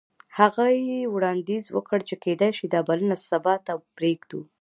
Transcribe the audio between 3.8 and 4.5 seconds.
پریږدو